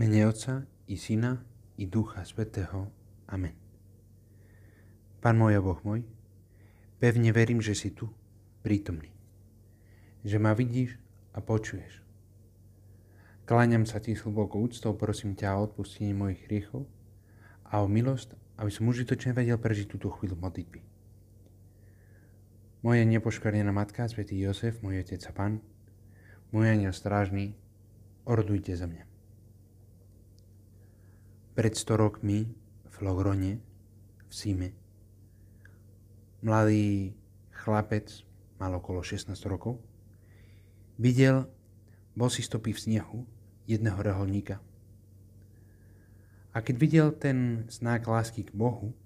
[0.00, 1.44] mene Otca i Syna
[1.76, 2.88] i Ducha Svetého.
[3.28, 3.52] Amen.
[5.20, 6.08] Pán môj a Boh môj,
[6.96, 8.08] pevne verím, že si tu,
[8.64, 9.12] prítomný.
[10.24, 10.96] Že ma vidíš
[11.36, 12.00] a počuješ.
[13.44, 16.88] Kláňam sa ti s hlbokou úctou, prosím ťa o odpustenie mojich hriechov
[17.68, 20.80] a o milosť, aby som užitočne vedel prežiť túto chvíľu modlitby.
[22.80, 25.60] Moja nepoškvrnená matka, svätý Jozef, môj otec a pán,
[26.56, 27.52] môj aniel strážny,
[28.24, 29.09] ordujte za mňa.
[31.60, 32.48] Pred 100 rokmi
[32.88, 34.72] v Logrone, v Sime,
[36.40, 37.12] mladý
[37.52, 38.24] chlapec,
[38.56, 39.76] mal okolo 16 rokov,
[40.96, 41.44] videl
[42.16, 43.28] bosy stopy v snehu
[43.68, 44.56] jedného reholníka.
[46.56, 48.96] A keď videl ten znak lásky k Bohu,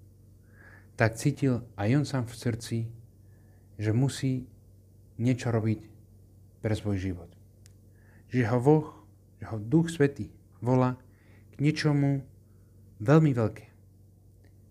[0.95, 2.77] tak cítil aj on sám v srdci,
[3.75, 4.47] že musí
[5.19, 5.91] niečo robiť
[6.63, 7.35] pre svoj život.
[8.31, 8.87] Že ho Boh,
[9.43, 10.31] že ho Duch Svetý
[10.63, 10.95] volá
[11.51, 12.23] k niečomu
[12.99, 13.65] veľmi veľké.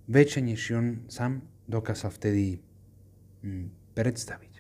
[0.09, 2.61] Väčšie, než on sám dokázal vtedy
[3.41, 4.55] hm, predstaviť.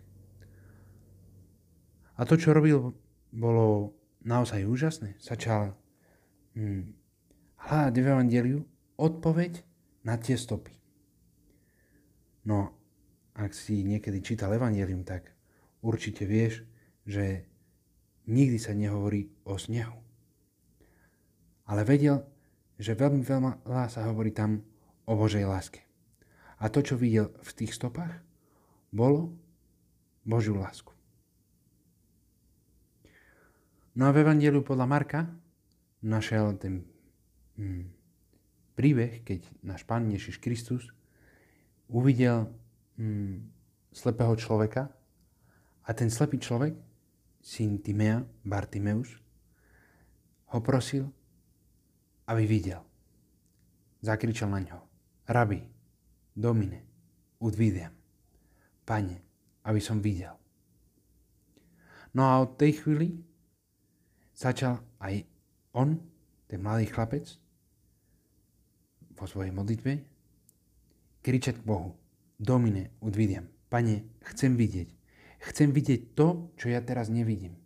[2.15, 2.95] A to, čo robil,
[3.34, 3.93] bolo
[4.25, 5.19] naozaj úžasné.
[5.21, 5.75] Začal
[6.56, 6.95] hm,
[7.61, 8.61] hľadať v Evangeliu
[8.97, 9.61] odpoveď
[10.06, 10.73] na tie stopy.
[12.45, 12.77] No,
[13.34, 15.33] ak si niekedy čítal Evangelium, tak
[15.83, 16.62] určite vieš,
[17.05, 17.49] že
[18.28, 19.97] nikdy sa nehovorí o snehu.
[21.65, 22.21] Ale vedel,
[22.78, 24.62] že veľmi veľa sa hovorí tam
[25.06, 25.84] o Božej láske.
[26.58, 28.25] A to, čo videl v tých stopách,
[28.94, 29.34] bolo
[30.25, 30.94] Božiu lásku.
[33.94, 35.20] No a v Evangeliu podľa Marka
[36.03, 36.83] našiel ten
[37.58, 37.84] hm,
[38.75, 40.91] príbeh, keď náš Pán Ježiš Kristus
[41.86, 42.50] uvidel
[42.98, 43.50] mm,
[43.94, 44.91] slepého človeka
[45.84, 46.75] a ten slepý človek,
[47.44, 49.14] syn Timea, Bartimeus,
[50.50, 51.06] ho prosil,
[52.28, 52.80] aby videl.
[54.05, 54.78] Zakričal na ňo.
[55.28, 55.61] Rabi,
[56.36, 56.84] domine,
[57.41, 57.92] udvidiam.
[58.84, 59.16] Pane,
[59.65, 60.37] aby som videl.
[62.12, 63.16] No a od tej chvíli
[64.37, 65.25] začal aj
[65.72, 65.99] on,
[66.47, 67.26] ten mladý chlapec,
[69.15, 69.93] vo svojej modlitbe,
[71.25, 71.97] kričať k Bohu.
[72.37, 73.49] Domine, udvidiam.
[73.72, 74.88] Pane, chcem vidieť.
[75.50, 77.56] Chcem vidieť to, čo ja teraz nevidím.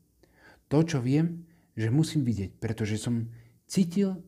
[0.70, 3.26] To, čo viem, že musím vidieť, pretože som
[3.66, 4.20] cítil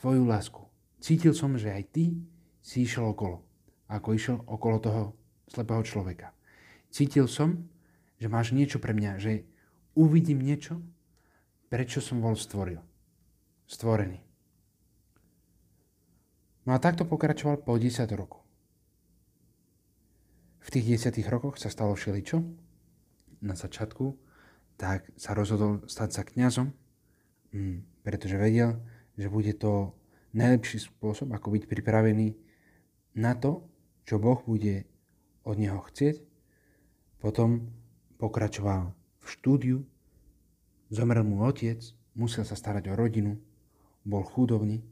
[0.00, 0.62] tvoju lásku.
[1.00, 2.04] Cítil som, že aj ty
[2.64, 3.44] si išiel okolo,
[3.86, 5.02] ako išiel okolo toho
[5.46, 6.32] slepého človeka.
[6.90, 7.68] Cítil som,
[8.16, 9.44] že máš niečo pre mňa, že
[9.94, 10.80] uvidím niečo,
[11.68, 12.80] prečo som bol stvoril.
[13.66, 14.22] Stvorený.
[16.66, 18.42] No a takto pokračoval po 10 roku.
[20.66, 22.42] V tých desiatých rokoch sa stalo všeličo.
[23.46, 24.18] Na začiatku
[24.74, 26.74] tak sa rozhodol stať sa kňazom,
[27.54, 28.82] mm, pretože vedel,
[29.16, 29.96] že bude to
[30.36, 32.36] najlepší spôsob, ako byť pripravený
[33.16, 33.64] na to,
[34.04, 34.84] čo Boh bude
[35.42, 36.20] od neho chcieť.
[37.18, 37.72] Potom
[38.20, 39.78] pokračoval v štúdiu,
[40.92, 41.80] zomrel mu otec,
[42.14, 43.40] musel sa starať o rodinu,
[44.04, 44.84] bol chudobný,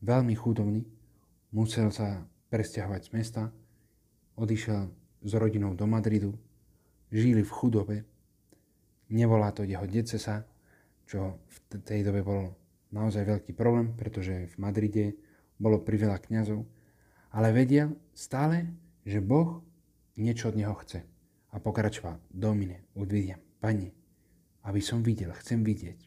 [0.00, 0.82] veľmi chudobný,
[1.52, 3.42] musel sa presťahovať z mesta,
[4.34, 4.90] odišiel
[5.24, 6.34] s rodinou do Madridu,
[7.12, 7.96] žili v chudobe,
[9.12, 10.42] nevolá to jeho decesa,
[11.04, 12.63] čo v tej dobe bol
[12.94, 15.18] naozaj veľký problém, pretože v Madride
[15.58, 16.62] bolo priveľa kňazov,
[17.34, 18.70] ale vedel stále,
[19.02, 19.58] že Boh
[20.14, 21.02] niečo od neho chce.
[21.50, 23.90] A pokračoval, domine, udvidiam, pane,
[24.62, 25.98] aby som videl, chcem vidieť.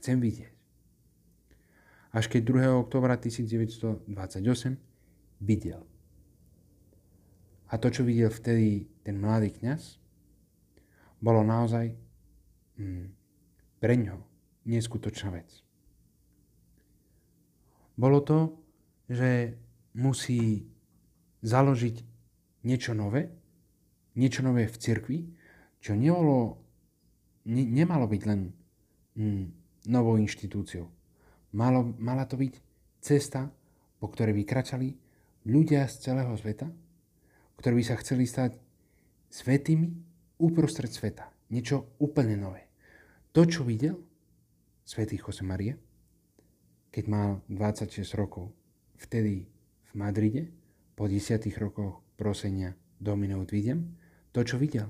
[0.00, 0.52] Chcem vidieť.
[2.14, 2.84] Až keď 2.
[2.88, 4.08] oktobra 1928
[5.44, 5.82] videl.
[7.68, 9.98] A to, čo videl vtedy ten mladý kňaz,
[11.18, 11.96] bolo naozaj
[12.78, 13.06] mm,
[13.80, 14.20] pre ňo
[14.68, 15.64] neskutočná vec.
[17.94, 18.38] Bolo to,
[19.06, 19.54] že
[19.94, 20.66] musí
[21.44, 21.96] založiť
[22.66, 23.30] niečo nové,
[24.18, 25.18] niečo nové v cirkvi,
[25.78, 26.58] čo nebolo,
[27.46, 28.40] ne, nemalo byť len
[29.14, 29.44] mm,
[29.92, 30.88] novou inštitúciou.
[31.54, 32.54] Malo, mala to byť
[32.98, 33.52] cesta,
[34.00, 34.96] po ktorej vykračali
[35.46, 36.66] ľudia z celého sveta,
[37.60, 38.58] ktorí by sa chceli stať
[39.30, 39.88] svetými
[40.40, 41.30] uprostred sveta.
[41.52, 42.66] Niečo úplne nové.
[43.36, 44.00] To, čo videl
[44.82, 45.76] svätý Jose Maria,
[46.94, 48.54] keď mal 26 rokov,
[49.02, 49.50] vtedy
[49.90, 50.46] v Madride,
[50.94, 53.98] po 10 rokoch prosenia Dominov vidím,
[54.30, 54.86] to, čo videl,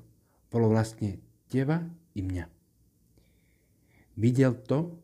[0.52, 1.16] bolo vlastne
[1.48, 1.80] teba
[2.12, 2.44] i mňa.
[4.20, 5.00] Videl to,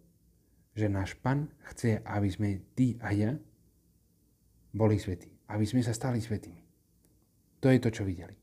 [0.77, 3.33] že náš Pan chce, aby sme ty a ja
[4.77, 5.33] boli svetí.
[5.49, 6.63] Aby sme sa stali svetými.
[7.65, 8.37] To je to, čo videli.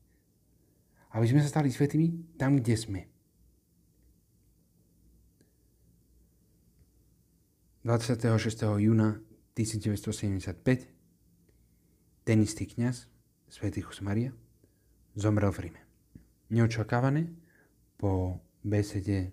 [1.14, 3.00] Aby sme sa stali svetými tam, kde sme.
[7.88, 8.84] 26.
[8.84, 9.16] júna
[9.56, 10.92] 1975
[12.20, 13.08] ten istý kniaz,
[13.48, 14.28] svätý Jose Maria,
[15.16, 15.80] zomrel v Ríme.
[16.52, 17.32] Neočakávané
[17.96, 19.32] po besede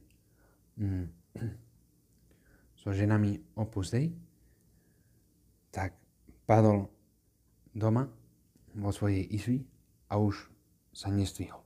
[0.79, 1.03] mm,
[2.79, 4.15] so ženami Opus Dei,
[5.67, 5.99] tak
[6.47, 6.87] padol
[7.75, 8.07] doma
[8.71, 9.67] vo svojej izvi
[10.07, 10.47] a už
[10.95, 11.59] sa nestvihol.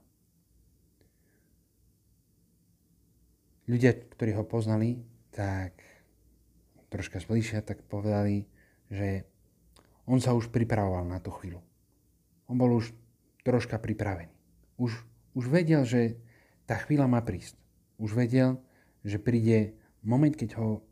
[3.70, 4.98] Ľudia, ktorí ho poznali,
[5.30, 5.89] tak
[6.90, 8.50] troška zbližšia, tak povedali,
[8.90, 9.24] že
[10.10, 11.62] on sa už pripravoval na tú chvíľu.
[12.50, 12.90] On bol už
[13.46, 14.34] troška pripravený.
[14.74, 15.06] Už,
[15.38, 16.18] už vedel, že
[16.66, 17.54] tá chvíľa má prísť.
[17.96, 18.58] Už vedel,
[19.06, 20.82] že príde moment, keď ho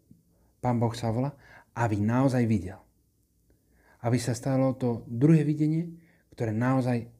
[0.62, 1.34] Pán Boh sa volá,
[1.74, 2.78] aby naozaj videl.
[4.02, 5.98] Aby sa stalo to druhé videnie,
[6.34, 7.10] ktoré naozaj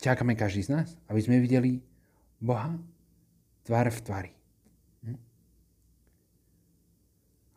[0.00, 1.80] čakáme každý z nás, aby sme videli
[2.40, 2.76] Boha
[3.64, 4.37] tvár v tvári.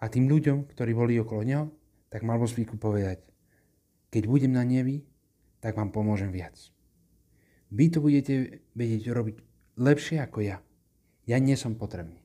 [0.01, 1.65] A tým ľuďom, ktorí boli okolo neho,
[2.09, 3.21] tak mal vo zvyku povedať,
[4.09, 5.05] keď budem na nebi,
[5.61, 6.57] tak vám pomôžem viac.
[7.71, 9.37] Vy to budete vedieť robiť
[9.79, 10.57] lepšie ako ja.
[11.29, 12.19] Ja nie som potrebný.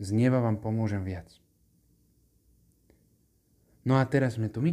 [0.00, 1.28] Z neba vám pomôžem viac.
[3.84, 4.72] No a teraz sme tu my.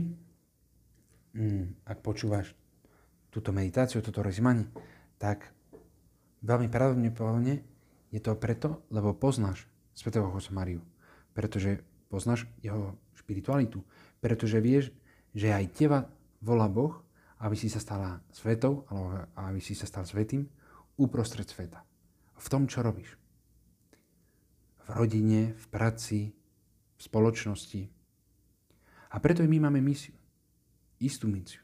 [1.35, 2.55] Mm, ak počúvaš
[3.33, 4.69] túto meditáciu, toto rozímanie,
[5.19, 5.51] tak
[6.45, 7.59] veľmi pravdepodobne
[8.13, 10.79] je to preto, lebo poznáš Svetého Mariu
[11.37, 13.85] pretože poznáš jeho špiritualitu,
[14.17, 14.89] pretože vieš,
[15.37, 16.09] že aj teba
[16.41, 16.97] volá Boh,
[17.37, 20.49] aby si sa stala svetou, alebo aby si sa stal svetým
[20.97, 21.85] uprostred sveta.
[22.41, 23.13] V tom, čo robíš.
[24.81, 26.33] V rodine, v práci,
[26.97, 27.85] v spoločnosti.
[29.13, 30.17] A preto my máme misiu.
[30.97, 31.61] Istú misiu.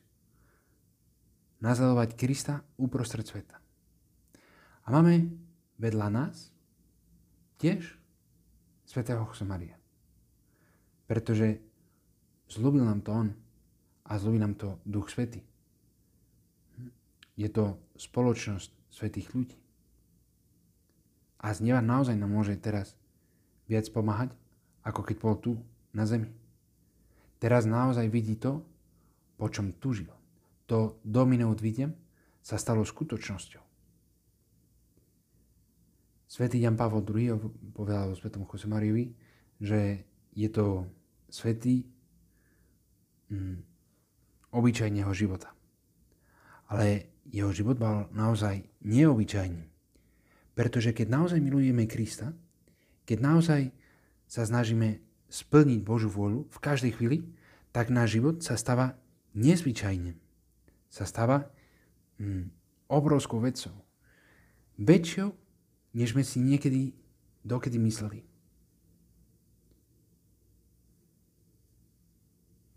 [1.66, 3.58] Nazadovať Krista uprostred sveta.
[4.86, 5.34] A máme
[5.81, 6.54] vedľa nás
[7.58, 8.03] tiež
[8.94, 9.74] svätého Maria.
[11.10, 11.57] Pretože
[12.45, 13.30] zľúbil nám to On
[14.06, 15.42] a zľúbil nám to Duch Svetý.
[17.34, 19.57] Je to spoločnosť svetých ľudí.
[21.42, 22.94] A z neba naozaj nám môže teraz
[23.66, 24.30] viac pomáhať,
[24.86, 25.57] ako keď bol tu
[25.89, 26.30] na zemi.
[27.42, 28.62] Teraz naozaj vidí to,
[29.42, 30.13] po čom tužil.
[30.69, 31.98] To dominant vidiem
[32.46, 33.73] sa stalo skutočnosťou.
[36.34, 37.38] Svetý Jan Pavel II
[37.78, 39.14] povedal o svetom Mariovi,
[39.62, 40.02] že
[40.34, 40.90] je to
[41.30, 41.86] svetý
[43.30, 43.62] mm,
[44.50, 45.54] obyčajného života.
[46.74, 49.62] Ale jeho život bol naozaj neobyčajný.
[50.58, 52.34] Pretože keď naozaj milujeme Krista,
[53.06, 53.62] keď naozaj
[54.26, 57.30] sa snažíme splniť Božú vôľu v každej chvíli,
[57.70, 58.98] tak náš život sa stáva
[59.38, 60.18] nezvyčajným.
[60.90, 61.46] Sa stáva
[62.18, 62.50] mm,
[62.90, 63.78] obrovskou vecou.
[64.82, 65.43] Väčšou,
[65.94, 66.92] než sme si niekedy
[67.45, 68.25] dokedy mysleli.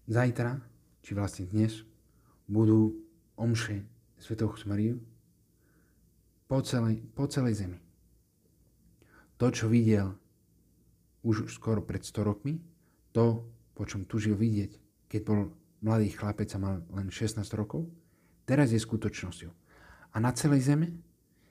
[0.06, 0.62] Zajtra,
[1.02, 1.82] či vlastne dnes,
[2.46, 2.94] budú
[3.34, 3.82] omše
[4.22, 5.02] Svetého Mariu
[6.46, 7.78] po celej, po celej zemi.
[9.36, 10.14] To, čo videl
[11.26, 12.62] už skoro pred 100 rokmi,
[13.10, 13.42] to,
[13.74, 14.78] po čom tužil vidieť,
[15.10, 15.50] keď bol
[15.82, 17.90] mladý chlapec a mal len 16 rokov,
[18.46, 19.52] teraz je skutočnosťou.
[20.14, 20.94] A na celej zeme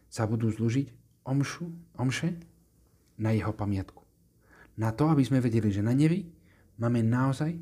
[0.08, 2.38] sa budú zlužiť omšu, omše
[3.18, 4.06] na jeho pamiatku.
[4.78, 6.28] Na to, aby sme vedeli, že na nebi
[6.78, 7.58] máme naozaj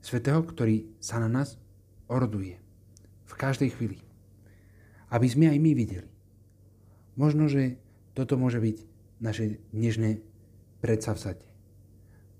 [0.00, 1.56] svetého, ktorý sa na nás
[2.08, 2.56] oroduje.
[3.28, 3.98] V každej chvíli.
[5.10, 6.08] Aby sme aj my videli.
[7.18, 7.76] Možno, že
[8.14, 8.76] toto môže byť
[9.20, 10.22] naše dnešné
[10.80, 11.48] predsavzatie.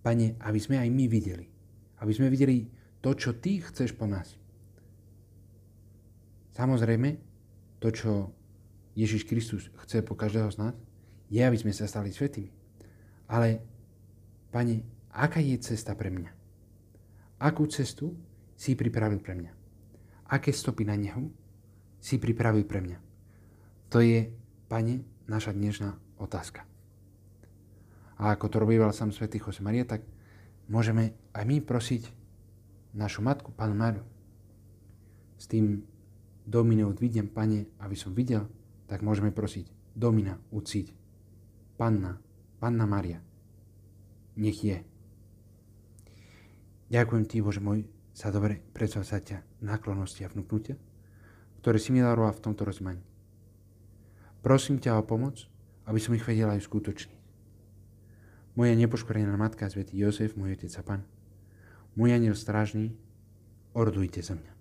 [0.00, 1.46] Pane, aby sme aj my videli.
[2.00, 2.64] Aby sme videli
[3.04, 4.36] to, čo Ty chceš po nás.
[6.56, 7.16] Samozrejme,
[7.80, 8.10] to, čo
[9.00, 10.74] Ježiš Kristus chce po každého z nás,
[11.32, 12.52] je, aby sme sa stali svetými.
[13.30, 13.64] Ale,
[14.52, 14.82] Pane,
[15.14, 16.30] aká je cesta pre mňa?
[17.40, 18.12] Akú cestu
[18.58, 19.52] si pripravil pre mňa?
[20.28, 21.32] Aké stopy na nehu
[22.02, 22.98] si pripravil pre mňa?
[23.94, 24.28] To je,
[24.68, 26.66] Pane, naša dnešná otázka.
[28.20, 30.04] A ako to robíval sám svätý Jose Maria, tak
[30.68, 32.04] môžeme aj my prosiť
[32.92, 34.04] našu matku, Pánu Máriu,
[35.40, 35.86] s tým
[36.44, 38.44] dominou vidiem, Pane, aby som videl,
[38.90, 40.86] tak môžeme prosiť Domina uciť.
[41.78, 42.18] Panna,
[42.58, 43.22] Panna Maria,
[44.34, 44.82] nech je.
[46.90, 50.74] Ďakujem Ti, Bože môj, za dobre predsavzatia, náklonosti a vnúknutia,
[51.62, 53.00] ktoré si mi daroval v tomto rozmaní.
[54.42, 55.46] Prosím ťa o pomoc,
[55.86, 57.20] aby som ich vedel aj skutočniť.
[58.58, 61.00] Moja nepoškorená matka, svätý Jozef, môj otec a pan,
[61.94, 62.92] môj aniel strážny,
[63.72, 64.59] ordujte za mňa.